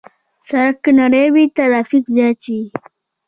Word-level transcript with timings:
سړک 0.47 0.75
که 0.83 0.91
نری 0.97 1.25
وي، 1.33 1.45
ترافیک 1.57 2.05
زیات 2.15 2.39
وي. 2.49 2.63